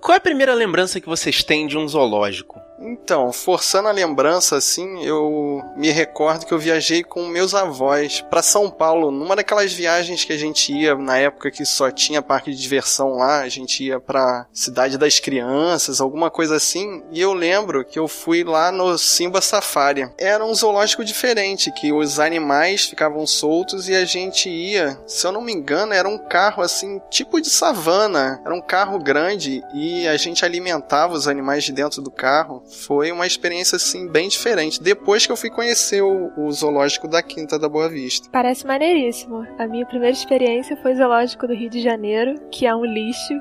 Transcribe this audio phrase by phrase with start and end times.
[0.00, 2.59] Qual é a primeira lembrança que vocês têm de um zoológico?
[2.82, 8.42] Então, forçando a lembrança, assim, eu me recordo que eu viajei com meus avós para
[8.42, 12.50] São Paulo, numa daquelas viagens que a gente ia na época que só tinha parque
[12.50, 17.34] de diversão lá, a gente ia pra Cidade das Crianças, alguma coisa assim, e eu
[17.34, 20.10] lembro que eu fui lá no Simba Safari.
[20.16, 25.32] Era um zoológico diferente, que os animais ficavam soltos e a gente ia, se eu
[25.32, 30.08] não me engano, era um carro assim, tipo de savana, era um carro grande e
[30.08, 34.82] a gente alimentava os animais de dentro do carro foi uma experiência assim bem diferente.
[34.82, 38.28] Depois que eu fui conhecer o, o zoológico da Quinta da Boa Vista.
[38.30, 39.46] Parece maneiríssimo.
[39.58, 43.34] A minha primeira experiência foi o zoológico do Rio de Janeiro, que é um lixo.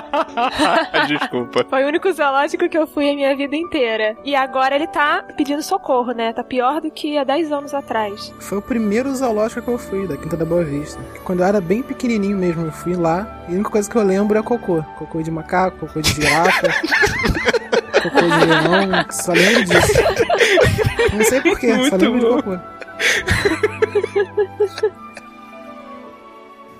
[1.06, 1.66] Desculpa.
[1.68, 4.16] Foi o único zoológico que eu fui a minha vida inteira.
[4.24, 6.32] E agora ele tá pedindo socorro, né?
[6.32, 8.32] Tá pior do que há 10 anos atrás.
[8.40, 11.00] Foi o primeiro zoológico que eu fui, da Quinta da Boa Vista.
[11.24, 13.44] Quando eu era bem pequenininho mesmo, eu fui lá.
[13.48, 14.82] E a única coisa que eu lembro é cocô.
[14.96, 16.68] Cocô de macaco, cocô de girafa.
[18.02, 19.92] cocô de leão, só lembro disso.
[21.12, 22.36] Não sei porquê, só lembro bom.
[22.36, 22.58] de cocô.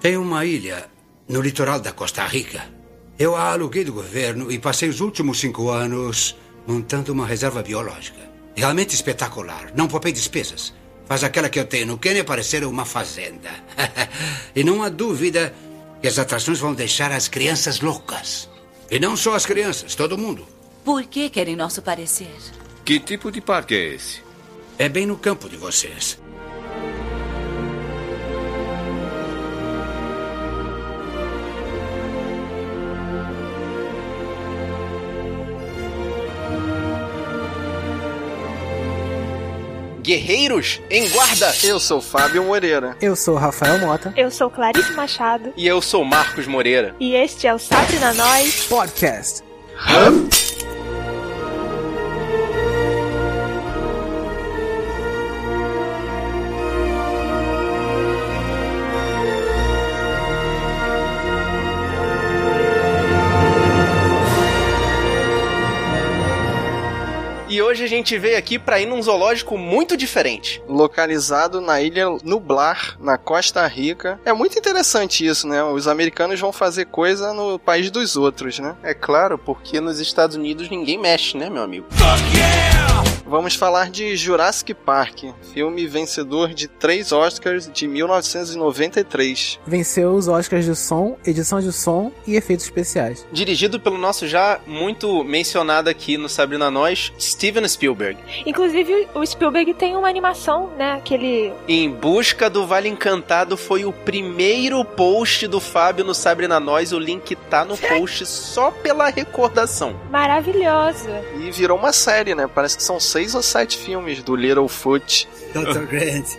[0.01, 0.87] Tem uma ilha
[1.29, 2.63] no litoral da Costa Rica.
[3.19, 8.21] Eu a aluguei do governo e passei os últimos cinco anos montando uma reserva biológica.
[8.57, 9.73] Realmente espetacular.
[9.75, 10.73] Não poupei despesas.
[11.07, 13.51] Faz aquela que eu tenho no Quênia parecer uma fazenda.
[14.57, 15.53] e não há dúvida
[16.01, 18.49] que as atrações vão deixar as crianças loucas.
[18.91, 20.47] E não só as crianças, todo mundo.
[20.85, 22.35] Por que querem nosso parecer?
[22.85, 24.23] Que tipo de parque é esse?
[24.79, 26.19] É bem no campo de vocês.
[40.03, 41.55] Guerreiros em Guarda!
[41.63, 42.97] Eu sou Fábio Moreira.
[43.03, 44.13] Eu sou Rafael Mota.
[44.17, 45.53] Eu sou Clarice Machado.
[45.57, 46.97] E eu sou Marcos Moreira.
[46.99, 49.43] E este é o Sabre na Nós Podcast.
[49.87, 50.40] E
[67.91, 70.63] gente veio aqui para ir num zoológico muito diferente.
[70.67, 74.19] Localizado na ilha Nublar, na Costa Rica.
[74.25, 75.63] É muito interessante isso, né?
[75.63, 78.77] Os americanos vão fazer coisa no país dos outros, né?
[78.83, 81.87] É claro, porque nos Estados Unidos ninguém mexe, né, meu amigo?
[81.91, 82.70] Fuck yeah!
[83.31, 85.23] Vamos falar de Jurassic Park,
[85.55, 89.61] filme vencedor de três Oscars de 1993.
[89.65, 93.25] Venceu os Oscars de som, edição de som e efeitos especiais.
[93.31, 98.19] Dirigido pelo nosso já muito mencionado aqui no Sabrina Nós, Steven Spielberg.
[98.45, 100.95] Inclusive, o Spielberg tem uma animação, né?
[100.95, 101.53] Aquele.
[101.69, 106.91] Em Busca do Vale Encantado foi o primeiro post do Fábio no Sabrina Nós.
[106.91, 109.95] O link tá no post só pela recordação.
[110.11, 111.23] Maravilhosa.
[111.39, 112.51] E virou uma série, né?
[112.53, 115.29] Parece que são seis seis ou sete filmes do Littlefoot.
[115.53, 115.85] Dr.
[115.87, 116.39] Grant,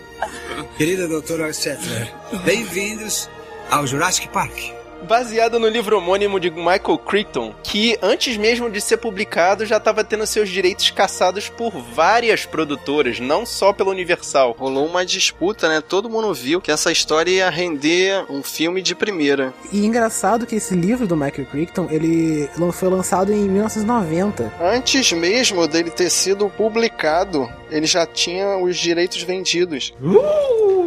[0.76, 2.12] querida doutora Settler,
[2.44, 3.30] bem-vindos
[3.70, 8.96] ao Jurassic Park baseado no livro homônimo de Michael Crichton, que antes mesmo de ser
[8.96, 14.56] publicado já estava tendo seus direitos caçados por várias produtoras, não só pela Universal.
[14.58, 15.80] Rolou uma disputa, né?
[15.80, 19.52] Todo mundo viu que essa história ia render um filme de primeira.
[19.72, 24.52] E engraçado que esse livro do Michael Crichton, ele foi lançado em 1990.
[24.60, 29.92] Antes mesmo dele ter sido publicado, ele já tinha os direitos vendidos.
[30.00, 30.81] Uh!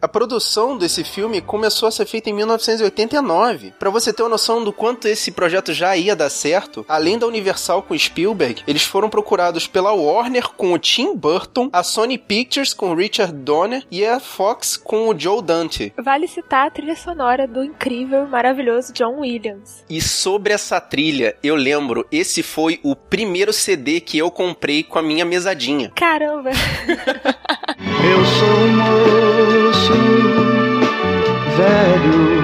[0.00, 3.72] A produção desse filme começou a ser feita em 1989.
[3.78, 7.26] Para você ter uma noção do quanto esse projeto já ia dar certo, além da
[7.26, 12.72] Universal com Spielberg, eles foram procurados pela Warner com o Tim Burton, a Sony Pictures
[12.72, 15.92] com o Richard Donner e a Fox com o Joe Dante.
[15.96, 19.84] Vale citar a trilha sonora do incrível e maravilhoso John Williams.
[19.88, 24.98] E sobre essa trilha, eu lembro, esse foi o primeiro CD que eu comprei com
[24.98, 25.90] a minha mesadinha.
[25.94, 26.50] Caramba!
[28.10, 29.47] eu sou um
[31.56, 32.38] velho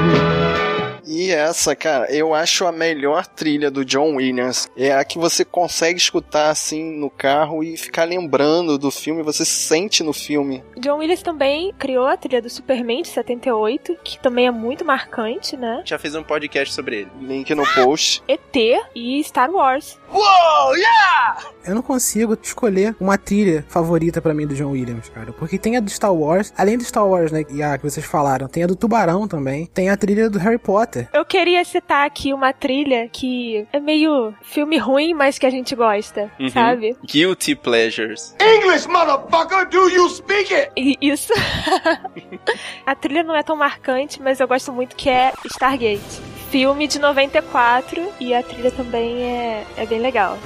[1.06, 4.68] e essa, cara, eu acho a melhor trilha do John Williams.
[4.76, 9.44] É a que você consegue escutar assim no carro e ficar lembrando do filme, você
[9.44, 10.64] sente no filme.
[10.76, 15.56] John Williams também criou a trilha do Superman de 78, que também é muito marcante,
[15.56, 15.82] né?
[15.84, 17.10] Já fez um podcast sobre ele.
[17.20, 18.22] Link no post.
[18.26, 18.56] ET
[18.94, 19.98] e Star Wars.
[20.12, 21.53] Uou, yeah!
[21.66, 25.32] Eu não consigo escolher uma trilha favorita para mim do John Williams, cara.
[25.32, 28.04] Porque tem a do Star Wars, além do Star Wars, né, que, a, que vocês
[28.04, 31.08] falaram, tem a do Tubarão também, tem a trilha do Harry Potter.
[31.12, 35.74] Eu queria citar aqui uma trilha que é meio filme ruim, mas que a gente
[35.74, 36.48] gosta, uhum.
[36.48, 36.96] sabe?
[37.04, 38.34] Guilty Pleasures.
[38.40, 40.70] English, motherfucker, do you speak it?
[40.76, 41.32] E, isso.
[42.86, 47.00] a trilha não é tão marcante, mas eu gosto muito que é Stargate filme de
[47.00, 50.38] 94 e a trilha também é, é bem legal.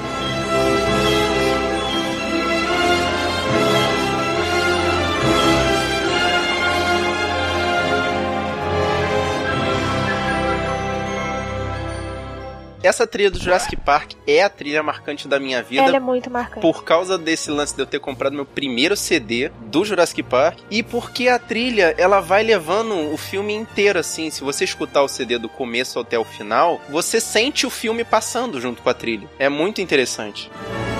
[12.82, 15.82] Essa trilha do Jurassic Park é a trilha marcante da minha vida.
[15.82, 16.60] Ela é muito marcante.
[16.60, 20.82] Por causa desse lance de eu ter comprado meu primeiro CD do Jurassic Park e
[20.82, 24.30] porque a trilha ela vai levando o filme inteiro assim.
[24.30, 28.60] Se você escutar o CD do começo até o final, você sente o filme passando
[28.60, 29.28] junto com a trilha.
[29.38, 30.50] É muito interessante.
[30.94, 30.97] O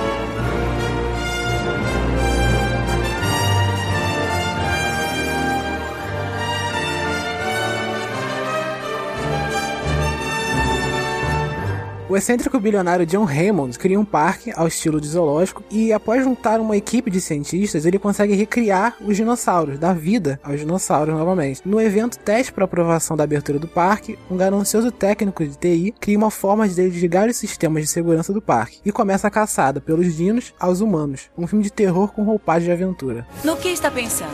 [12.19, 16.77] excêntrico bilionário John Raymond cria um parque ao estilo de zoológico e, após juntar uma
[16.77, 21.63] equipe de cientistas, ele consegue recriar os dinossauros, dar vida aos dinossauros novamente.
[21.65, 26.19] No evento teste para aprovação da abertura do parque, um ganancioso técnico de TI cria
[26.19, 30.17] uma forma de desligar os sistemas de segurança do parque e começa a caçada pelos
[30.17, 31.31] dinos aos humanos.
[31.39, 33.27] Um filme de terror com roupagem de aventura.
[33.45, 34.29] No que está pensando?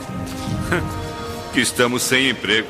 [1.53, 2.69] que estamos sem emprego.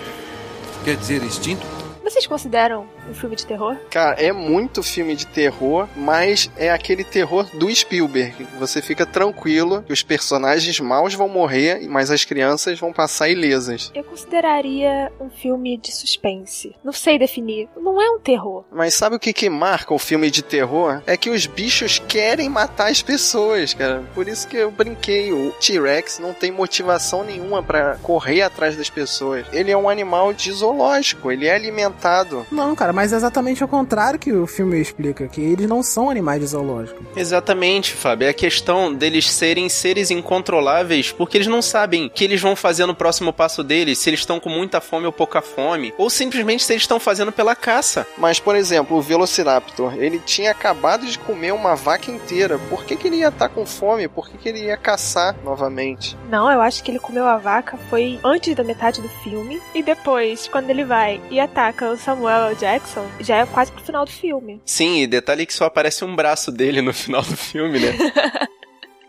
[0.85, 1.65] Quer dizer extinto?
[2.03, 3.77] Vocês consideram um filme de terror?
[3.91, 8.47] Cara, é muito filme de terror, mas é aquele terror do Spielberg.
[8.59, 13.91] Você fica tranquilo que os personagens maus vão morrer, mas as crianças vão passar ilesas.
[13.95, 16.75] Eu consideraria um filme de suspense.
[16.83, 17.69] Não sei definir.
[17.77, 18.65] Não é um terror.
[18.73, 21.03] Mas sabe o que, que marca o filme de terror?
[21.06, 24.03] É que os bichos querem matar as pessoas, cara.
[24.15, 25.33] Por isso que eu brinquei.
[25.33, 29.47] O T-Rex não tem motivação nenhuma para correr atrás das pessoas.
[29.53, 31.31] Ele é um animal de zoológico.
[31.31, 35.41] Ele é alimentado não, cara, mas é exatamente o contrário que o filme explica, que
[35.41, 37.02] eles não são animais de zoológico.
[37.17, 38.26] Exatamente, Fábio.
[38.26, 42.55] É a questão deles serem seres incontroláveis porque eles não sabem o que eles vão
[42.55, 46.08] fazer no próximo passo deles, se eles estão com muita fome ou pouca fome, ou
[46.08, 48.06] simplesmente se eles estão fazendo pela caça.
[48.17, 52.58] Mas, por exemplo, o Velociraptor, ele tinha acabado de comer uma vaca inteira.
[52.70, 54.08] Por que, que ele ia estar com fome?
[54.08, 56.17] Por que, que ele ia caçar novamente?
[56.29, 59.82] Não, eu acho que ele comeu a vaca foi antes da metade do filme e
[59.82, 62.56] depois, quando ele vai e ataca o Samuel L.
[62.56, 62.84] Jackson,
[63.21, 64.61] já é quase pro final do filme.
[64.65, 67.93] Sim, e detalhe que só aparece um braço dele no final do filme, né?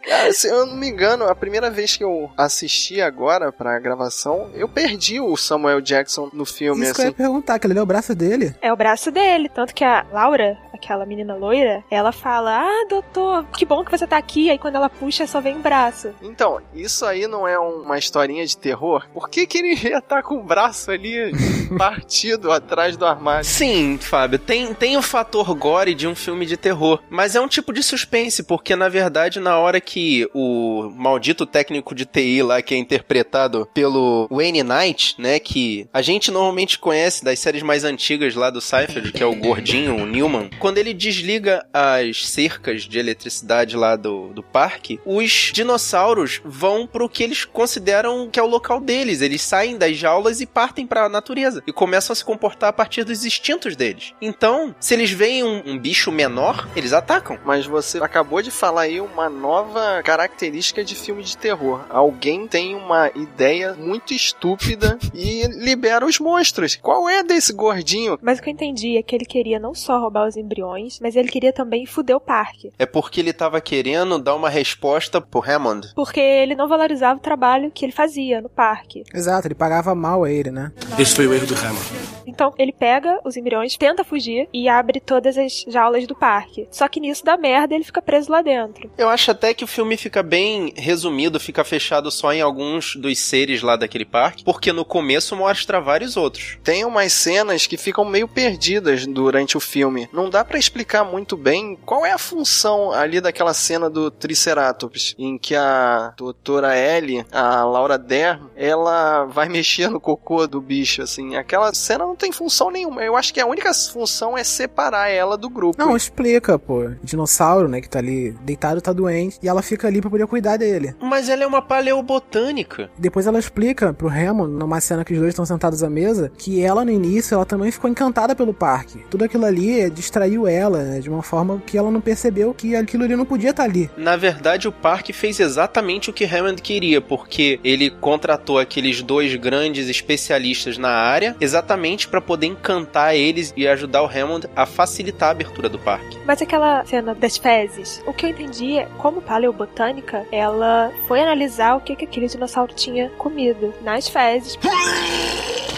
[0.07, 4.49] Cara, se eu não me engano, a primeira vez que eu assisti agora pra gravação,
[4.53, 6.83] eu perdi o Samuel Jackson no filme.
[6.83, 7.01] Isso assim.
[7.01, 8.55] que eu ia perguntar, que ele é o braço dele.
[8.61, 9.49] É o braço dele.
[9.49, 14.05] Tanto que a Laura, aquela menina loira, ela fala: Ah, doutor, que bom que você
[14.05, 14.49] tá aqui.
[14.49, 16.13] Aí quando ela puxa, só vem o braço.
[16.21, 19.07] Então, isso aí não é uma historinha de terror?
[19.13, 21.31] Por que, que ele ia estar com o braço ali
[21.77, 23.45] partido atrás do armário?
[23.45, 27.47] Sim, Fábio, tem, tem o fator gore de um filme de terror, mas é um
[27.47, 29.94] tipo de suspense, porque na verdade, na hora que
[30.33, 36.01] o maldito técnico de TI lá, que é interpretado pelo Wayne Knight, né, que a
[36.01, 40.05] gente normalmente conhece das séries mais antigas lá do Seinfeld, que é o gordinho, o
[40.05, 46.87] Newman, quando ele desliga as cercas de eletricidade lá do, do parque, os dinossauros vão
[46.87, 49.21] pro que eles consideram que é o local deles.
[49.21, 52.73] Eles saem das jaulas e partem para a natureza e começam a se comportar a
[52.73, 54.13] partir dos instintos deles.
[54.21, 57.39] Então, se eles veem um, um bicho menor, eles atacam.
[57.45, 61.85] Mas você acabou de falar aí uma nova característica de filme de terror.
[61.89, 66.75] Alguém tem uma ideia muito estúpida e libera os monstros.
[66.75, 68.17] Qual é desse gordinho?
[68.21, 71.15] Mas o que eu entendi é que ele queria não só roubar os embriões, mas
[71.15, 72.71] ele queria também fuder o parque.
[72.77, 75.93] É porque ele tava querendo dar uma resposta pro Hammond.
[75.95, 79.03] Porque ele não valorizava o trabalho que ele fazia no parque.
[79.13, 80.71] Exato, ele pagava mal a ele, né?
[80.99, 82.15] Esse foi o erro do Hammond.
[82.27, 86.67] Então ele pega os embriões, tenta fugir e abre todas as jaulas do parque.
[86.71, 88.89] Só que nisso dá merda e ele fica preso lá dentro.
[88.97, 93.19] Eu acho até que o filme fica bem resumido, fica fechado só em alguns dos
[93.19, 96.57] seres lá daquele parque, porque no começo mostra vários outros.
[96.63, 100.07] Tem umas cenas que ficam meio perdidas durante o filme.
[100.13, 105.13] Não dá para explicar muito bem qual é a função ali daquela cena do Triceratops,
[105.19, 111.01] em que a doutora Ellie, a Laura Dern, ela vai mexer no cocô do bicho,
[111.01, 111.35] assim.
[111.35, 113.03] Aquela cena não tem função nenhuma.
[113.03, 115.77] Eu acho que a única função é separar ela do grupo.
[115.77, 116.85] Não, explica, pô.
[116.85, 120.27] O dinossauro, né, que tá ali deitado, tá doente, e ela fica ali pra poder
[120.27, 120.95] cuidar dele.
[121.01, 122.89] Mas ela é uma paleobotânica.
[122.97, 126.63] Depois ela explica pro Hammond, numa cena que os dois estão sentados à mesa, que
[126.63, 129.03] ela no início, ela também ficou encantada pelo parque.
[129.09, 133.03] Tudo aquilo ali distraiu ela, né, de uma forma que ela não percebeu que aquilo
[133.03, 133.89] ali não podia estar ali.
[133.97, 139.35] Na verdade, o parque fez exatamente o que Hammond queria, porque ele contratou aqueles dois
[139.35, 145.29] grandes especialistas na área, exatamente para poder encantar eles e ajudar o Hammond a facilitar
[145.29, 146.17] a abertura do parque.
[146.25, 149.21] Mas aquela cena das fezes, o que eu entendi é como
[149.55, 154.57] paleobotânica, ela foi analisar o que, que aquele dinossauro tinha comido nas fezes.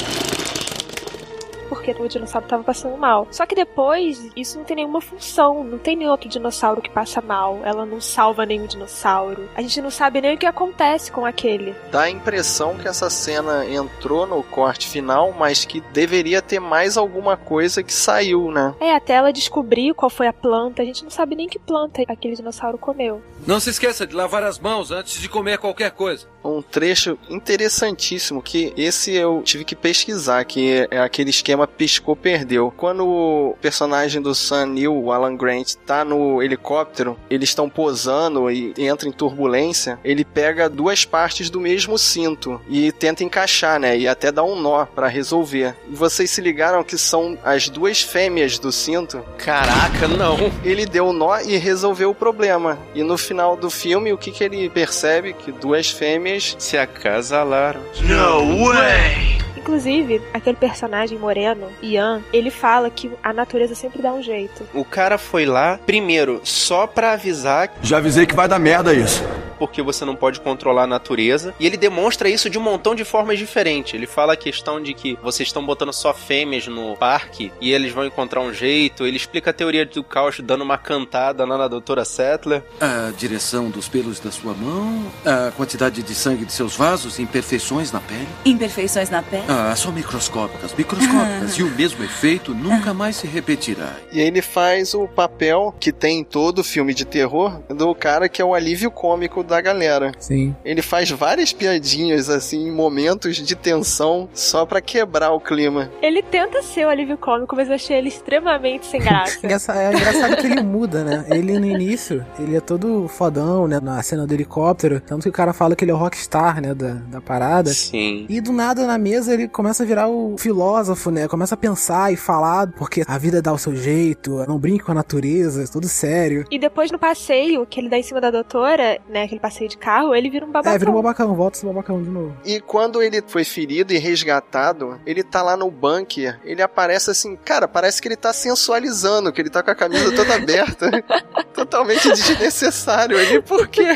[1.87, 3.27] Porque o dinossauro tava passando mal.
[3.31, 5.63] Só que depois, isso não tem nenhuma função.
[5.63, 7.61] Não tem nenhum outro dinossauro que passa mal.
[7.63, 9.47] Ela não salva nenhum dinossauro.
[9.55, 11.75] A gente não sabe nem o que acontece com aquele.
[11.91, 16.97] Dá a impressão que essa cena entrou no corte final, mas que deveria ter mais
[16.97, 18.75] alguma coisa que saiu, né?
[18.79, 20.81] É, até ela descobrir qual foi a planta.
[20.81, 23.21] A gente não sabe nem que planta aquele dinossauro comeu.
[23.45, 26.27] Não se esqueça de lavar as mãos antes de comer qualquer coisa.
[26.43, 32.73] Um trecho interessantíssimo que esse eu tive que pesquisar, que é aquele esquema piscou-perdeu.
[32.75, 38.49] Quando o personagem do Sam Neill, o Alan Grant, tá no helicóptero, eles estão posando
[38.49, 43.97] e entra em turbulência, ele pega duas partes do mesmo cinto e tenta encaixar, né?
[43.97, 45.75] E até dá um nó para resolver.
[45.89, 49.23] E vocês se ligaram que são as duas fêmeas do cinto?
[49.37, 50.37] Caraca, não.
[50.63, 52.77] Ele deu o nó e resolveu o problema.
[52.95, 55.33] E no final do filme, o que, que ele percebe?
[55.33, 57.81] Que duas fêmeas se acasalaram.
[58.01, 59.46] No way!
[59.57, 64.67] Inclusive, aquele personagem moreno, Ian, ele fala que a natureza sempre dá um jeito.
[64.73, 67.73] O cara foi lá, primeiro, só pra avisar.
[67.81, 69.23] Já avisei que vai dar merda isso.
[69.57, 71.53] Porque você não pode controlar a natureza.
[71.59, 73.95] E ele demonstra isso de um montão de formas diferentes.
[73.95, 77.91] Ele fala a questão de que vocês estão botando só fêmeas no parque e eles
[77.91, 79.03] vão encontrar um jeito.
[79.03, 82.61] Ele explica a teoria do caos dando uma cantada lá na doutora Settler.
[82.79, 87.91] A direção dos pelos da sua mão, a quantidade de sangue de seus vasos, imperfeições
[87.91, 88.27] na pele.
[88.45, 89.43] Imperfeições na pele?
[89.47, 91.57] Ah, são microscópicas, microscópicas.
[91.57, 93.93] e o mesmo efeito nunca mais se repetirá.
[94.11, 98.41] E ele faz o papel que tem em todo filme de terror do cara que
[98.41, 100.11] é o alívio cômico da galera.
[100.19, 100.55] Sim.
[100.65, 105.89] Ele faz várias piadinhas assim em momentos de tensão só pra quebrar o clima.
[106.01, 109.37] Ele tenta ser o alívio cômico, mas eu achei ele extremamente sem graça.
[109.77, 111.25] É engraçado que ele muda, né?
[111.29, 113.79] Ele no início, ele é todo fodão, né?
[113.81, 114.99] Na cena do helicóptero.
[115.01, 116.73] Tanto que o cara fala que ele é o rockstar, né?
[116.73, 117.69] Da, da parada.
[117.69, 118.25] Sim.
[118.29, 121.27] E do nada na mesa ele começa a virar o filósofo, né?
[121.27, 124.91] Começa a pensar e falar, porque a vida dá o seu jeito, não brinque com
[124.91, 126.45] a natureza, é tudo sério.
[126.51, 129.77] E depois no passeio, que ele dá em cima da doutora, né, aquele passeio de
[129.77, 130.73] carro, ele vira um babacão.
[130.73, 132.35] É, vira um babacão, volta esse babacão de novo.
[132.45, 137.35] E quando ele foi ferido e resgatado, ele tá lá no bunker, ele aparece assim,
[137.35, 140.89] cara, parece que ele tá sensualizando, que ele tá com a camisa toda aberta.
[141.53, 143.87] Totalmente desnecessário ali, por quê?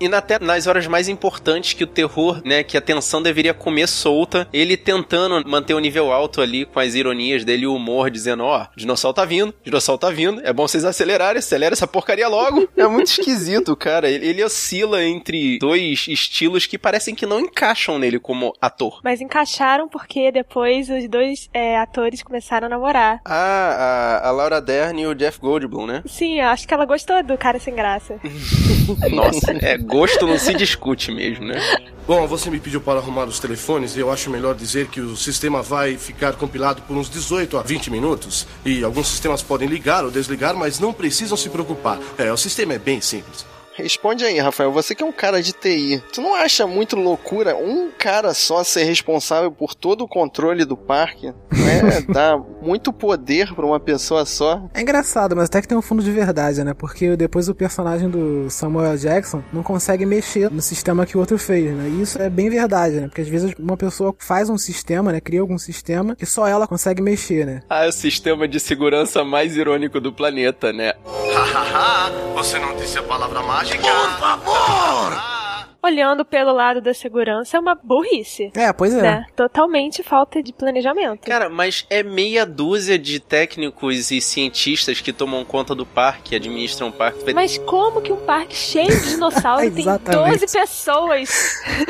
[0.00, 3.54] E na- até nas horas mais importantes que o terror, né, que a tensão deveria
[3.54, 7.74] comer solta, ele tentando manter o nível alto ali com as ironias dele e o
[7.74, 11.86] humor, dizendo, ó, dinossauro tá vindo, dinossauro tá vindo, é bom vocês acelerarem, acelera essa
[11.86, 12.68] porcaria logo.
[12.78, 14.08] É muito esquisito, cara.
[14.08, 19.00] Ele, ele oscila entre dois estilos que parecem que não encaixam nele como ator.
[19.02, 23.20] Mas encaixaram porque depois os dois é, atores começaram a namorar.
[23.24, 26.02] Ah, a, a Laura Dern e o Jeff Goldblum, né?
[26.06, 28.20] Sim, eu acho que ela gostou do cara sem graça.
[29.10, 31.60] Nossa, é, gosto não se discute mesmo, né?
[32.06, 35.16] Bom, você me pediu para arrumar os telefones e eu acho melhor dizer que o
[35.16, 38.46] sistema vai ficar compilado por uns 18 a 20 minutos.
[38.64, 41.98] E alguns sistemas podem ligar ou desligar, mas não precisam se preocupar.
[42.18, 43.46] É, o sistema é bem simples.
[43.78, 47.56] Responde aí, Rafael, você que é um cara de TI, tu não acha muito loucura
[47.56, 51.28] um cara só ser responsável por todo o controle do parque?
[51.52, 52.04] Né?
[52.12, 54.68] Dá muito poder pra uma pessoa só.
[54.74, 56.74] É engraçado, mas até que tem um fundo de verdade, né?
[56.74, 61.38] Porque depois o personagem do Samuel Jackson não consegue mexer no sistema que o outro
[61.38, 61.88] fez, né?
[61.88, 63.06] E isso é bem verdade, né?
[63.06, 65.20] Porque às vezes uma pessoa faz um sistema, né?
[65.20, 67.62] Cria algum sistema que só ela consegue mexer, né?
[67.70, 70.94] Ah, é o sistema de segurança mais irônico do planeta, né?
[71.32, 73.67] Hahaha, você não disse a palavra mágica?
[73.76, 75.37] Por favor!
[75.80, 78.50] Olhando pelo lado da segurança, é uma burrice.
[78.54, 79.00] É, pois é.
[79.00, 79.26] Né?
[79.36, 81.20] Totalmente falta de planejamento.
[81.20, 86.88] Cara, mas é meia dúzia de técnicos e cientistas que tomam conta do parque, administram
[86.88, 87.32] o parque.
[87.32, 90.40] Mas como que um parque cheio de dinossauros tem Exatamente.
[90.40, 91.30] 12 pessoas?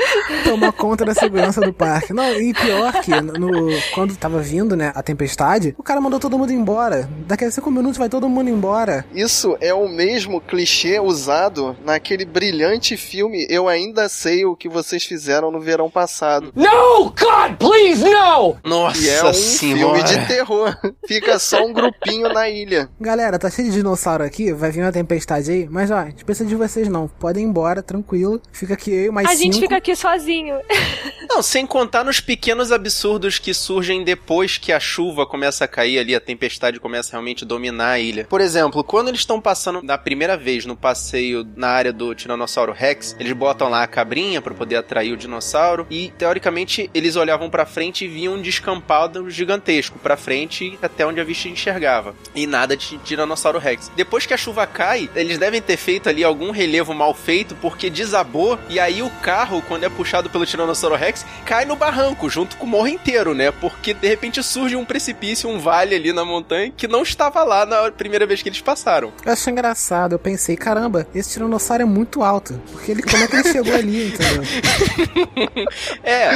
[0.44, 2.12] Tomar conta da segurança do parque.
[2.12, 6.38] Não, e pior que no, quando tava vindo, né, a tempestade, o cara mandou todo
[6.38, 7.08] mundo embora.
[7.26, 9.06] Daqui a cinco minutos vai todo mundo embora.
[9.14, 13.77] Isso é o mesmo clichê usado naquele brilhante filme Eu Ainda
[14.08, 16.52] Sei o que vocês fizeram no verão passado.
[16.54, 18.56] No, God, please, no!
[18.64, 20.04] Nossa E é um senhora.
[20.04, 20.76] filme de terror.
[21.06, 22.88] Fica só um grupinho na ilha.
[23.00, 26.24] Galera, tá cheio de dinossauro aqui, vai vir uma tempestade aí, mas ó, a gente
[26.24, 27.08] precisa de vocês não.
[27.08, 28.40] Podem ir embora, tranquilo.
[28.52, 29.42] Fica aqui eu e mais a cinco.
[29.42, 30.56] gente fica aqui sozinho.
[31.30, 35.98] Não, sem contar nos pequenos absurdos que surgem depois que a chuva começa a cair
[35.98, 38.24] ali, a tempestade começa realmente a dominar a ilha.
[38.24, 42.72] Por exemplo, quando eles estão passando da primeira vez no passeio na área do Tiranossauro
[42.72, 47.50] Rex, eles botam lá a cabrinha para poder atrair o dinossauro e teoricamente eles olhavam
[47.50, 52.46] para frente e viam um descampado gigantesco para frente até onde a vista enxergava e
[52.46, 53.90] nada de Tiranossauro Rex.
[53.96, 57.90] Depois que a chuva cai, eles devem ter feito ali algum relevo mal feito porque
[57.90, 62.56] desabou e aí o carro quando é puxado pelo Tiranossauro Rex cai no barranco junto
[62.56, 63.50] com o morro inteiro, né?
[63.50, 67.66] Porque de repente surge um precipício, um vale ali na montanha que não estava lá
[67.66, 69.12] na primeira vez que eles passaram.
[69.24, 72.60] Eu achei engraçado, eu pensei, caramba, esse tiranossauro é muito alto.
[72.70, 74.42] Porque ele, como é que ele chegou ali, entendeu?
[76.02, 76.30] É.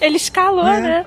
[0.00, 0.80] Ele escalou, É.
[0.80, 1.06] né?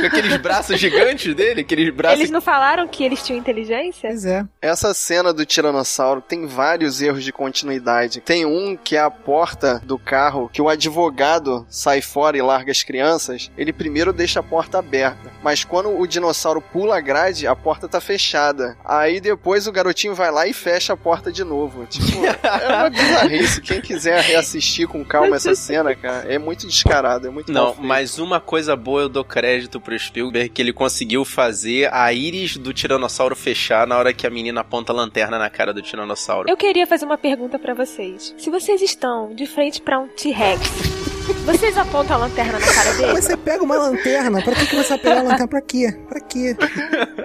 [0.00, 2.18] Com aqueles braços gigantes dele, aqueles braços.
[2.18, 4.08] Eles não falaram que eles tinham inteligência?
[4.08, 4.44] Pois é.
[4.62, 8.20] Essa cena do Tiranossauro tem vários erros de continuidade.
[8.20, 12.70] Tem um que é a porta do carro, que o advogado sai fora e larga
[12.70, 13.50] as crianças.
[13.56, 15.30] Ele primeiro deixa a porta aberta.
[15.42, 18.76] Mas quando o dinossauro pula a grade, a porta tá fechada.
[18.84, 21.86] Aí depois o garotinho vai lá e fecha a porta de novo.
[21.86, 23.60] Tipo, é uma bizarrice.
[23.60, 28.18] Quem quiser reassistir com calma essa cena, cara, é muito descarado, é muito Não, mas
[28.18, 32.72] uma coisa boa eu dou crédito pro Spielberg que ele conseguiu fazer a íris do
[32.72, 36.48] tiranossauro fechar na hora que a menina aponta a lanterna na cara do tiranossauro.
[36.48, 38.34] Eu queria fazer uma pergunta pra vocês.
[38.38, 43.12] Se vocês estão de frente pra um T-Rex, vocês apontam a lanterna na cara dele?
[43.12, 45.48] Mas você pega uma lanterna, pra que, que você vai pegar a lanterna?
[45.48, 45.96] Pra quê?
[46.08, 46.56] Pra quê?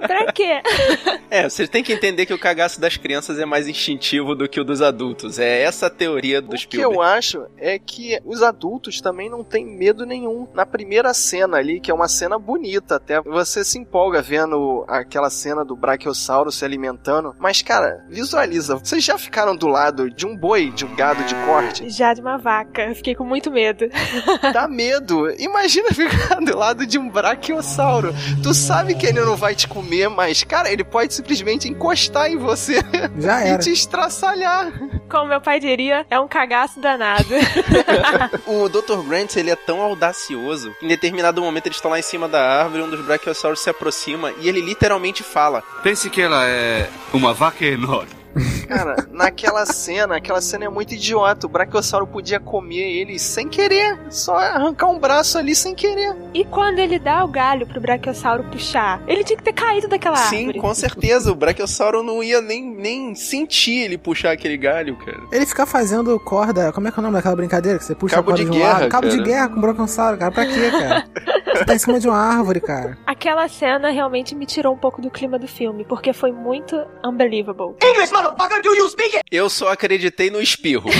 [0.06, 0.62] Pra quê?
[1.30, 4.60] É, vocês têm que entender que o cagaço das crianças é mais instintivo do que
[4.60, 5.38] o dos adultos.
[5.38, 6.94] É essa a teoria do O que Spielberg.
[6.94, 10.46] eu acho é que os adultos também não têm medo nenhum.
[10.54, 15.30] Na primeira cena ali, que é uma cena bonita, até você se empolga vendo aquela
[15.30, 17.34] cena do Brachiosauro se alimentando.
[17.38, 18.76] Mas, cara, visualiza.
[18.76, 21.88] Vocês já ficaram do lado de um boi, de um gado de corte?
[21.90, 22.82] Já de uma vaca.
[22.82, 23.88] Eu fiquei com muito medo.
[24.52, 25.30] Dá medo.
[25.38, 28.14] Imagina ficar do lado de um Brachiosauro.
[28.42, 32.36] Tu sabe que ele não vai te comer, mas, cara, ele pode simplesmente encostar em
[32.36, 32.80] você
[33.18, 34.72] Já e te estraçalhar.
[35.08, 37.26] Como meu pai diria, é um cagaço danado.
[38.46, 39.02] O Dr.
[39.06, 40.74] Grant, ele é tão audacioso.
[40.82, 44.32] Em determinado momento, eles estão lá em cima da árvore, um dos Brachiosauros se aproxima
[44.40, 48.25] e ele literalmente fala: Pense que ela é uma vaca enorme.
[48.68, 51.46] Cara, naquela cena, aquela cena é muito idiota.
[51.46, 53.98] O Brachiosauro podia comer ele sem querer.
[54.10, 56.14] Só arrancar um braço ali sem querer.
[56.34, 60.16] E quando ele dá o galho pro Brachiosauro puxar, ele tinha que ter caído daquela
[60.16, 60.60] Sim, árvore.
[60.60, 61.30] com certeza.
[61.32, 65.18] O Brachiosauro não ia nem, nem sentir ele puxar aquele galho, cara.
[65.32, 66.72] Ele fica fazendo corda.
[66.72, 67.78] Como é que é o nome daquela brincadeira?
[67.78, 68.88] Que você puxa Cabo a corda de de, um guerra, lado.
[68.90, 69.28] Cabo de cara.
[69.28, 70.30] guerra com broncossauro, cara.
[70.32, 71.06] Pra quê, cara?
[71.56, 72.98] Você tá em cima de uma árvore, cara.
[73.06, 77.74] Aquela cena realmente me tirou um pouco do clima do filme, porque foi muito unbelievable.
[79.30, 80.90] Eu só acreditei no espirro.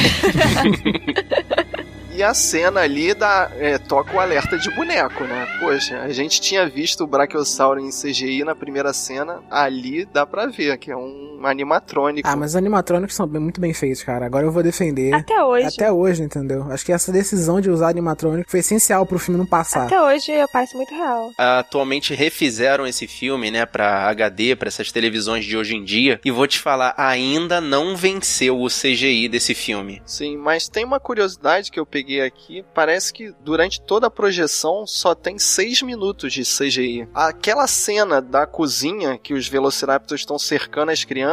[2.16, 5.47] E a cena ali dá, é, toca o alerta de boneco, né?
[5.61, 9.42] Poxa, a gente tinha visto o Brachiosauro em CGI na primeira cena.
[9.51, 12.29] Ali dá pra ver que é um animatrônico.
[12.29, 14.27] Ah, mas os animatrônicos são bem- muito bem feitos, cara.
[14.27, 15.14] Agora eu vou defender.
[15.14, 15.66] Até hoje.
[15.66, 16.66] Até hoje, entendeu?
[16.70, 19.87] Acho que essa decisão de usar animatrônico foi essencial pro filme não passar.
[19.87, 21.31] Até hoje parece muito real.
[21.38, 26.20] Atualmente refizeram esse filme, né, pra HD, pra essas televisões de hoje em dia.
[26.25, 30.03] E vou te falar, ainda não venceu o CGI desse filme.
[30.07, 32.64] Sim, mas tem uma curiosidade que eu peguei aqui.
[32.75, 37.09] Parece que durante toda a projeção só tem seis minutos de CGI.
[37.14, 41.27] Aquela cena da cozinha que os Velociraptors estão cercando as crianças,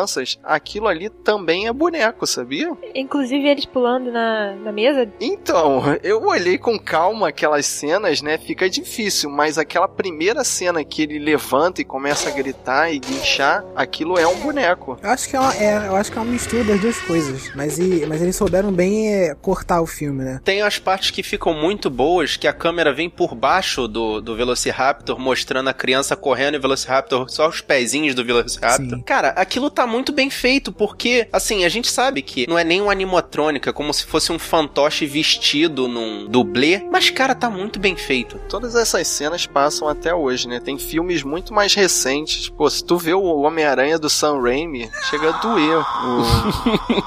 [0.43, 2.71] aquilo ali também é boneco, sabia?
[2.95, 5.11] Inclusive eles pulando na, na mesa.
[5.19, 8.37] Então, eu olhei com calma aquelas cenas, né?
[8.37, 13.63] Fica difícil, mas aquela primeira cena que ele levanta e começa a gritar e guinchar,
[13.75, 14.97] aquilo é um boneco.
[15.01, 17.51] Eu acho que é uma, é, eu acho que é uma mistura das duas coisas.
[17.55, 20.39] Mas, e, mas eles souberam bem é, cortar o filme, né?
[20.43, 24.35] Tem as partes que ficam muito boas, que a câmera vem por baixo do, do
[24.35, 28.97] Velociraptor, mostrando a criança correndo e o Velociraptor, só os pezinhos do Velociraptor.
[28.97, 29.01] Sim.
[29.01, 32.81] Cara, aquilo tá muito bem feito, porque, assim, a gente sabe que não é nem
[32.81, 37.79] um animatrônica, é como se fosse um fantoche vestido num dublê, mas, cara, tá muito
[37.79, 38.37] bem feito.
[38.49, 40.59] Todas essas cenas passam até hoje, né?
[40.59, 42.49] Tem filmes muito mais recentes.
[42.49, 45.77] Pô, se tu vê o Homem-Aranha do Sam Raimi, chega a doer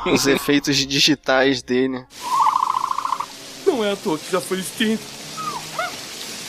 [0.06, 2.04] o- os efeitos digitais dele.
[3.66, 5.02] Não é à toa que já foi extinto.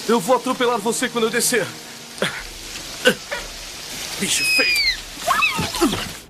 [0.08, 1.66] Eu vou atropelar você quando eu descer.
[4.20, 4.87] Bicho feio.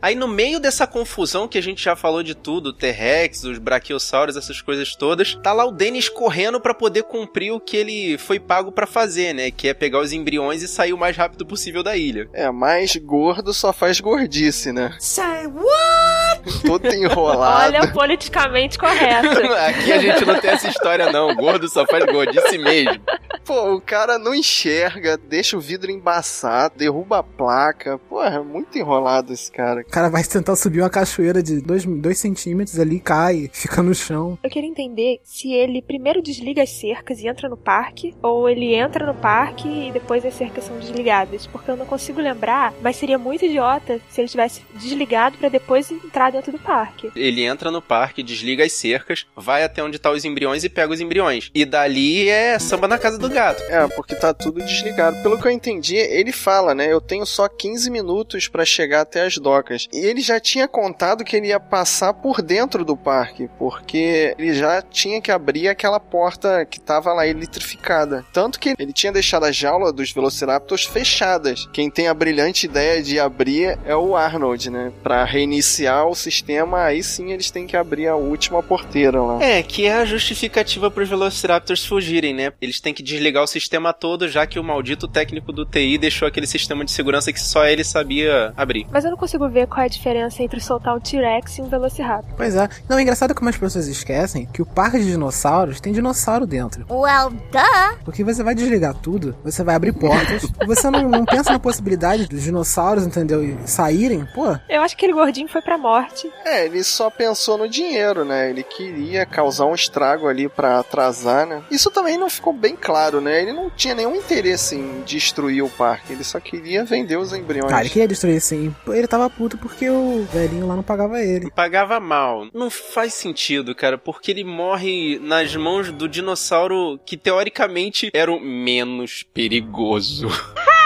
[0.02, 4.36] Aí no meio dessa confusão que a gente já falou de tudo, T-Rex, os Brachiosauros,
[4.36, 8.40] essas coisas todas, tá lá o Dennis correndo pra poder cumprir o que ele foi
[8.40, 9.52] pago pra fazer, né?
[9.52, 12.30] Que é pegar os embriões e sair o mais rápido possível da ilha.
[12.34, 14.96] É, mas gordo só faz gordice, né?
[15.00, 16.27] Say what?
[16.66, 17.66] Todo enrolado.
[17.68, 19.28] Olha o politicamente correto.
[19.68, 23.02] Aqui a gente não tem essa história não, gordo só faz gordice mesmo.
[23.46, 27.98] Pô, o cara não enxerga, deixa o vidro embaçado, derruba a placa.
[28.10, 29.82] Pô, é muito enrolado esse cara.
[29.82, 34.38] O cara vai tentar subir uma cachoeira de 2 centímetros ali, cai, fica no chão.
[34.44, 38.76] Eu queria entender se ele primeiro desliga as cercas e entra no parque, ou ele
[38.76, 41.48] entra no parque e depois as cercas são desligadas.
[41.48, 45.90] Porque eu não consigo lembrar, mas seria muito idiota se ele tivesse desligado para depois
[45.92, 47.12] entrar dentro do parque.
[47.16, 50.94] Ele entra no parque, desliga as cercas, vai até onde tá os embriões e pega
[50.94, 51.50] os embriões.
[51.54, 53.64] E dali é samba na casa do gato.
[53.64, 55.22] É, porque tá tudo desligado.
[55.22, 56.92] Pelo que eu entendi, ele fala, né?
[56.92, 59.88] Eu tenho só 15 minutos para chegar até as docas.
[59.92, 64.54] E ele já tinha contado que ele ia passar por dentro do parque, porque ele
[64.54, 68.26] já tinha que abrir aquela porta que tava lá eletrificada.
[68.32, 71.68] Tanto que ele tinha deixado a jaula dos Velociraptors fechadas.
[71.74, 74.92] Quem tem a brilhante ideia de abrir é o Arnold, né?
[75.02, 79.44] Pra reiniciar o sistema, aí sim eles têm que abrir a última porteira lá.
[79.44, 82.52] É, que é a justificativa pros Velociraptors fugirem, né?
[82.62, 86.28] Eles têm que desligar o sistema todo, já que o maldito técnico do TI deixou
[86.28, 88.88] aquele sistema de segurança que só ele sabia abrir.
[88.92, 91.70] Mas eu não consigo ver qual é a diferença entre soltar um T-Rex e um
[91.70, 92.36] Velociraptor.
[92.36, 92.68] Pois é.
[92.90, 96.86] Não, é engraçado como as pessoas esquecem que o parque de dinossauros tem dinossauro dentro.
[96.90, 97.98] Well, duh!
[98.04, 101.60] Porque você vai desligar tudo, você vai abrir portas, e você não, não pensa na
[101.60, 103.44] possibilidade dos dinossauros, entendeu?
[103.44, 104.58] E saírem, pô.
[104.70, 106.07] Eu acho que aquele gordinho foi pra morte.
[106.46, 108.50] É, ele só pensou no dinheiro, né?
[108.50, 111.64] Ele queria causar um estrago ali para atrasar, né?
[111.70, 113.42] Isso também não ficou bem claro, né?
[113.42, 117.72] Ele não tinha nenhum interesse em destruir o parque, ele só queria vender os embriões.
[117.72, 118.74] Ah, ele queria destruir sim.
[118.88, 121.52] Ele tava puto porque o velhinho lá não pagava ele.
[121.52, 122.48] Pagava mal.
[122.54, 128.40] Não faz sentido, cara, porque ele morre nas mãos do dinossauro que teoricamente era o
[128.40, 130.28] menos perigoso.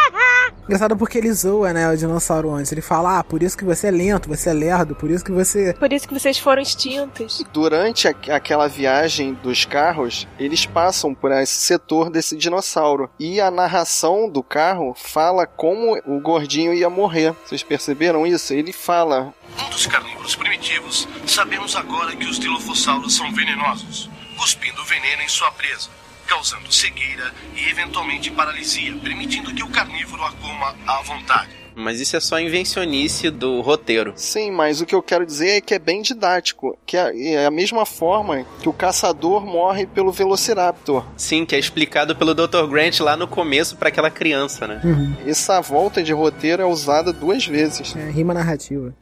[0.64, 2.72] Engraçado porque ele zoa, né, o dinossauro antes.
[2.72, 5.32] Ele fala, ah, por isso que você é lento, você é lerdo, por isso que
[5.32, 5.74] você...
[5.82, 7.44] Por isso que vocês foram extintos.
[7.52, 13.10] Durante a, aquela viagem dos carros, eles passam por esse setor desse dinossauro.
[13.20, 17.36] E a narração do carro fala como o gordinho ia morrer.
[17.46, 18.54] Vocês perceberam isso?
[18.54, 19.34] Ele fala...
[19.60, 25.52] Um dos carnívoros primitivos, sabemos agora que os dilofossauros são venenosos, cuspindo veneno em sua
[25.52, 25.90] presa
[26.32, 31.50] causando cegueira e eventualmente paralisia, permitindo que o carnívoro a coma à vontade.
[31.76, 34.14] Mas isso é só invencionice do roteiro.
[34.16, 36.78] Sim, mas o que eu quero dizer é que é bem didático.
[36.86, 41.06] Que é, é a mesma forma que o caçador morre pelo Velociraptor.
[41.18, 42.66] Sim, que é explicado pelo Dr.
[42.70, 44.82] Grant lá no começo para aquela criança, né?
[44.84, 45.16] Uhum.
[45.26, 47.96] Essa volta de roteiro é usada duas vezes.
[47.96, 48.94] É, rima narrativa.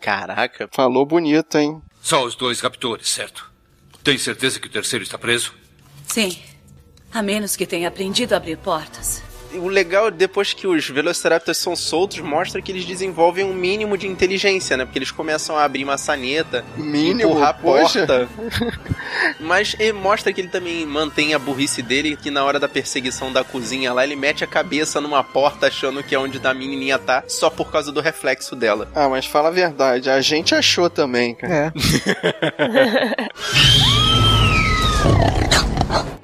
[0.00, 0.68] Caraca.
[0.70, 1.82] Falou bonito, hein?
[2.00, 3.50] Só os dois captores, certo?
[4.02, 5.54] Tem certeza que o terceiro está preso?
[6.06, 6.36] Sim.
[7.12, 9.22] A menos que tenha aprendido a abrir portas.
[9.54, 14.06] O legal, depois que os Velociraptors são soltos, mostra que eles desenvolvem um mínimo de
[14.06, 14.84] inteligência, né?
[14.86, 18.28] Porque eles começam a abrir maçaneta, mínimo, empurrar a porta.
[19.38, 23.30] Mas ele mostra que ele também mantém a burrice dele, que na hora da perseguição
[23.30, 26.98] da cozinha lá, ele mete a cabeça numa porta achando que é onde a menininha
[26.98, 28.88] tá, só por causa do reflexo dela.
[28.94, 31.72] Ah, mas fala a verdade, a gente achou também, cara.
[31.76, 31.82] É.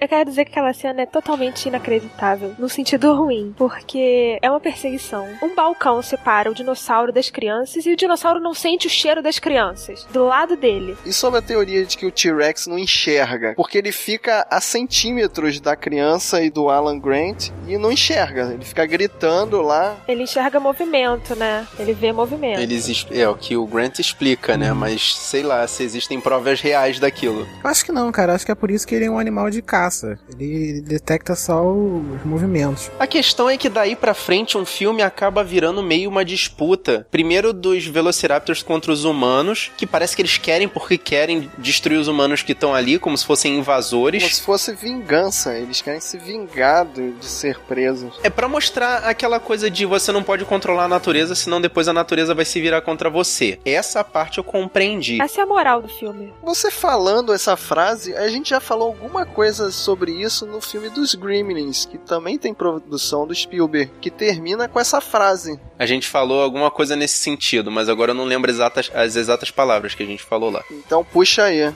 [0.01, 4.61] Eu quero dizer que aquela cena é totalmente inacreditável, no sentido ruim, porque é uma
[4.61, 5.27] perseguição.
[5.43, 9.41] Um balcão separa o dinossauro das crianças e o dinossauro não sente o cheiro das
[9.41, 10.97] crianças, do lado dele.
[11.05, 15.59] E sobre a teoria de que o T-Rex não enxerga, porque ele fica a centímetros
[15.59, 19.97] da criança e do Alan Grant e não enxerga, ele fica gritando lá.
[20.07, 21.67] Ele enxerga movimento, né?
[21.77, 22.61] Ele vê movimento.
[22.61, 24.73] Eles é o que o Grant explica, né?
[24.73, 27.49] Mas sei lá se existem provas reais daquilo.
[27.65, 28.35] Eu acho que não, cara.
[28.35, 29.88] Acho que é por isso que ele é um animal de caça.
[30.33, 32.91] Ele detecta só os movimentos.
[32.99, 37.07] A questão é que daí pra frente um filme acaba virando meio uma disputa.
[37.11, 42.09] Primeiro dos Velociraptors contra os humanos, que parece que eles querem porque querem destruir os
[42.09, 44.23] humanos que estão ali, como se fossem invasores.
[44.23, 45.57] Como se fosse vingança.
[45.57, 48.19] Eles querem se vingar de, de ser presos.
[48.23, 51.93] É para mostrar aquela coisa de você não pode controlar a natureza, senão depois a
[51.93, 53.59] natureza vai se virar contra você.
[53.65, 55.21] Essa parte eu compreendi.
[55.21, 56.33] Essa é a moral do filme.
[56.43, 61.15] Você falando essa frase, a gente já falou alguma coisa sobre isso no filme dos
[61.15, 65.59] Gremlins, que também tem produção do Spielberg, que termina com essa frase.
[65.79, 69.51] A gente falou alguma coisa nesse sentido, mas agora eu não lembro exatas, as exatas
[69.51, 70.63] palavras que a gente falou lá.
[70.71, 71.73] Então puxa aí.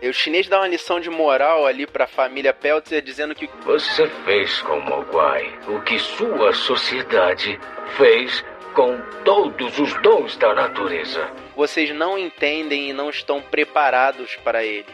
[0.00, 4.08] E o chinês dá uma lição de moral ali pra família Peltzer dizendo que Você
[4.24, 7.58] fez com Mogwai o que sua sociedade
[7.96, 11.30] fez com todos os dons da natureza.
[11.56, 14.86] Vocês não entendem e não estão preparados para ele.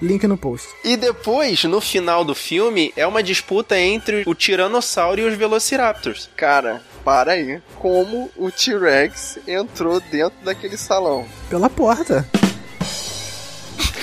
[0.00, 0.66] Link no post.
[0.82, 6.30] E depois, no final do filme, é uma disputa entre o Tiranossauro e os Velociraptors.
[6.34, 7.60] Cara, para aí.
[7.76, 11.26] Como o T-Rex entrou dentro daquele salão?
[11.50, 12.26] Pela porta.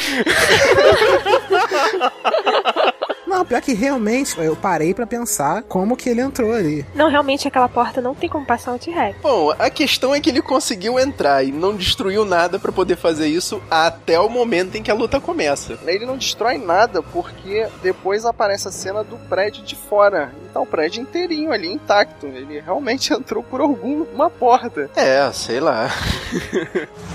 [3.27, 6.85] Não, pior que realmente eu parei pra pensar como que ele entrou ali.
[6.95, 9.17] Não, realmente aquela porta não tem como passar um T-Rex.
[9.21, 13.27] Bom, a questão é que ele conseguiu entrar e não destruiu nada pra poder fazer
[13.27, 15.77] isso até o momento em que a luta começa.
[15.85, 20.31] Ele não destrói nada porque depois aparece a cena do prédio de fora.
[20.49, 22.27] Então o prédio inteirinho ali intacto.
[22.27, 24.89] Ele realmente entrou por alguma porta.
[24.95, 25.89] É, sei lá.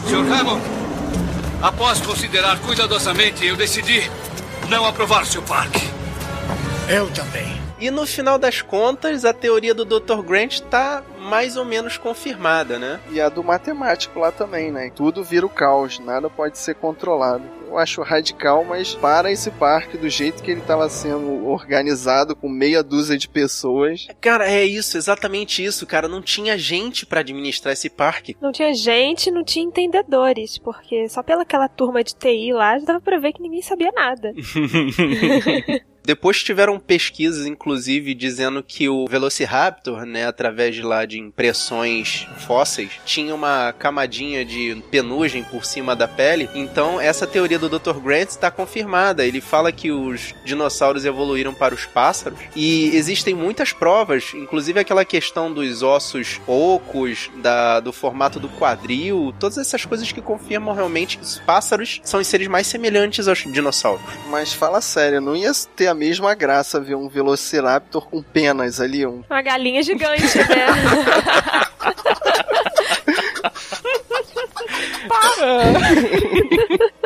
[0.06, 0.30] Sr.
[0.30, 0.62] Hammond,
[1.62, 4.10] após considerar cuidadosamente, eu decidi
[4.68, 5.80] não aprovar seu parque.
[6.88, 7.62] Eu também.
[7.78, 10.22] E no final das contas, a teoria do Dr.
[10.22, 13.00] Grant tá mais ou menos confirmada, né?
[13.10, 14.90] E a do matemático lá também, né?
[14.94, 17.42] Tudo vira o caos, nada pode ser controlado.
[17.72, 22.46] Eu acho radical, mas para esse parque do jeito que ele estava sendo organizado com
[22.46, 24.06] meia dúzia de pessoas.
[24.20, 26.06] Cara, é isso, exatamente isso, cara.
[26.06, 28.36] Não tinha gente para administrar esse parque.
[28.42, 32.84] Não tinha gente, não tinha entendedores, porque só pela aquela turma de TI lá já
[32.84, 34.34] dava pra ver que ninguém sabia nada.
[36.04, 42.90] Depois tiveram pesquisas, inclusive, dizendo que o Velociraptor, né, através de lá de impressões fósseis,
[43.04, 46.48] tinha uma camadinha de penugem por cima da pele.
[46.54, 47.98] Então, essa teoria do Dr.
[48.00, 49.24] Grant está confirmada.
[49.24, 55.04] Ele fala que os dinossauros evoluíram para os pássaros e existem muitas provas, inclusive aquela
[55.04, 61.16] questão dos ossos ocos, da, do formato do quadril, todas essas coisas que confirmam realmente
[61.18, 64.04] que os pássaros são os seres mais semelhantes aos dinossauros.
[64.28, 69.06] Mas fala sério, não ia ter a mesma graça ver um Velociraptor com penas ali.
[69.06, 69.22] Um...
[69.28, 70.66] Uma galinha gigante, né?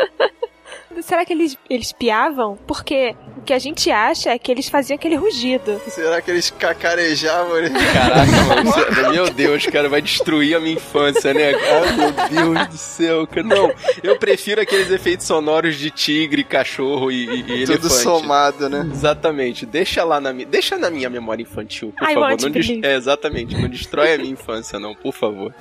[1.06, 2.58] Será que eles, eles piavam?
[2.66, 5.80] Porque o que a gente acha é que eles faziam aquele rugido.
[5.86, 7.52] Será que eles cacarejavam?
[7.94, 11.52] Caraca, mano, meu Deus, cara, vai destruir a minha infância, né?
[11.54, 13.46] Ai, meu Deus do céu, cara.
[13.46, 18.02] Não, eu prefiro aqueles efeitos sonoros de tigre, cachorro e, e e Tudo elefante.
[18.02, 18.88] somado, né?
[18.92, 19.64] Exatamente.
[19.64, 22.30] Deixa lá na minha, deixa na minha memória infantil, por I favor.
[22.30, 22.90] Não.
[22.90, 23.56] É, exatamente.
[23.56, 25.54] Não destrói a minha infância, não, por favor.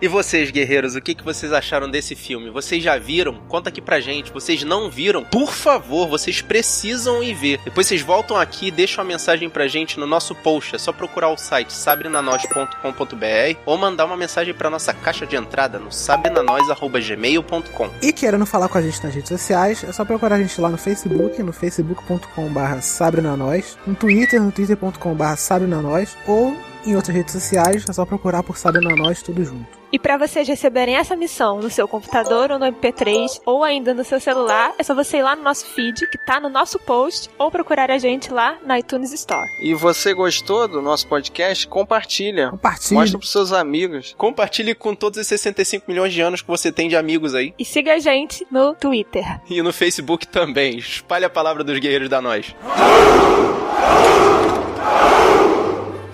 [0.00, 2.50] E vocês, guerreiros, o que, que vocês acharam desse filme?
[2.50, 3.34] Vocês já viram?
[3.48, 4.32] Conta aqui pra gente.
[4.32, 5.24] Vocês não viram?
[5.24, 7.60] Por favor, vocês precisam ir ver.
[7.64, 10.74] Depois vocês voltam aqui e deixam uma mensagem pra gente no nosso post.
[10.74, 15.78] É só procurar o site sabrinanois.com.br ou mandar uma mensagem pra nossa caixa de entrada
[15.78, 17.90] no sabrinanois.gmail.com.
[18.02, 20.68] E querendo falar com a gente nas redes sociais, é só procurar a gente lá
[20.68, 27.84] no Facebook, no facebook.com.br sabrinanois, no Twitter, no twitter.com.br sabrinanois, ou em outras redes sociais,
[27.88, 29.83] é só procurar por Sabrinanois tudo junto.
[29.94, 34.02] E para vocês receberem essa missão no seu computador ou no MP3 ou ainda no
[34.02, 37.30] seu celular, é só você ir lá no nosso feed, que tá no nosso post,
[37.38, 39.48] ou procurar a gente lá na iTunes Store.
[39.62, 41.68] E você gostou do nosso podcast?
[41.68, 42.50] Compartilha.
[42.50, 42.98] Compartilha.
[42.98, 44.16] Mostra pros seus amigos.
[44.18, 47.54] Compartilhe com todos os 65 milhões de anos que você tem de amigos aí.
[47.56, 49.24] E siga a gente no Twitter.
[49.48, 50.76] E no Facebook também.
[50.76, 52.52] Espalhe a palavra dos guerreiros da nós.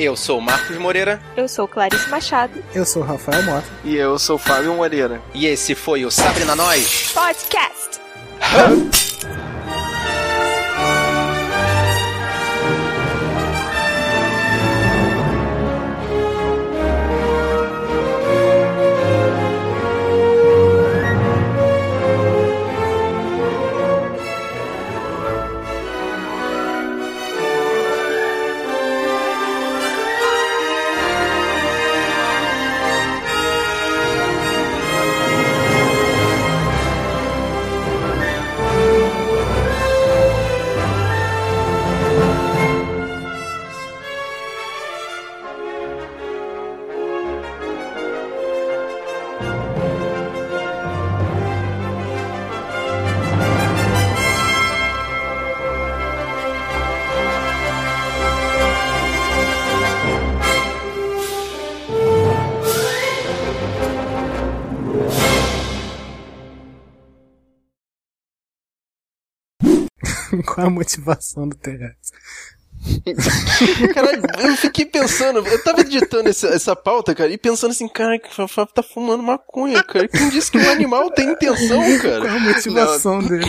[0.03, 2.53] Eu sou o Marcos Moreira Eu sou Clarice Machado.
[2.75, 3.67] Eu sou o Rafael Mota.
[3.85, 5.21] E eu sou o Fábio Moreira.
[5.35, 7.13] e esse foi o Sabrina Nós.
[7.13, 8.01] Podcast.
[70.61, 72.13] Qual a motivação do T-Rex?
[73.95, 78.19] Caralho, eu fiquei pensando, eu tava editando essa, essa pauta, cara, e pensando assim, cara,
[78.39, 80.09] o Fábio tá fumando maconha, cara.
[80.09, 82.33] Quem disse que um animal tem intenção, Qual cara?
[82.33, 83.45] a motivação dele?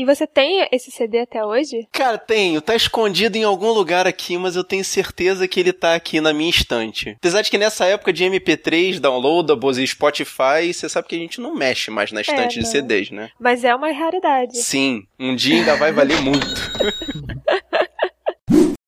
[0.00, 1.86] E você tem esse CD até hoje?
[1.92, 2.62] Cara, tenho.
[2.62, 6.32] Tá escondido em algum lugar aqui, mas eu tenho certeza que ele tá aqui na
[6.32, 7.10] minha estante.
[7.18, 11.38] Apesar de que nessa época de MP3, downloadables e Spotify, você sabe que a gente
[11.38, 12.66] não mexe mais na estante É, de não.
[12.66, 13.28] CDs, né?
[13.38, 14.56] Mas é uma raridade.
[14.56, 16.46] Sim, um dia ainda vai valer muito.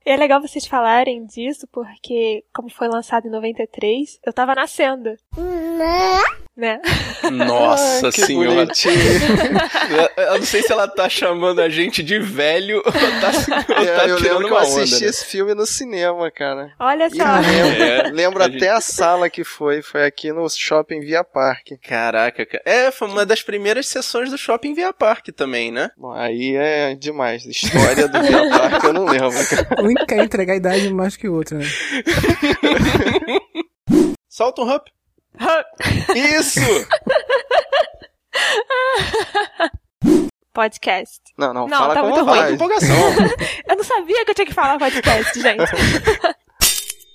[0.07, 5.11] E é legal vocês falarem disso, porque, como foi lançado em 93, eu tava nascendo.
[6.55, 6.81] Né?
[7.33, 8.69] Nossa que senhora.
[8.71, 12.93] Eu- Eu não sei se ela tá chamando a gente de velho ou tá,
[13.81, 14.83] ou É, tá eu tirando lembro que eu uma onda.
[14.83, 15.11] assisti né?
[15.11, 16.73] esse filme no cinema, cara.
[16.79, 17.17] Olha só.
[17.17, 19.81] lembro, É, lembro a até gente- a sala que foi.
[19.81, 21.79] Foi aqui no shopping Via Parque.
[21.79, 22.63] Caraca, cara.
[22.67, 25.91] É, foi uma das primeiras sessões do Shopping Via Parque também, né?
[25.97, 27.47] Bom, aí é demais.
[27.47, 29.69] História do Via Parque eu não lembro, cara.
[29.83, 31.65] Um quer entregar a idade mais que o outro, né?
[34.29, 34.91] Solta um rap.
[36.15, 36.61] Isso!
[40.53, 41.21] Podcast.
[41.39, 42.53] Não, não, Não, fala tá com muito ruim.
[42.53, 42.97] Empolgação.
[43.69, 45.65] Eu não sabia que eu tinha que falar podcast, gente.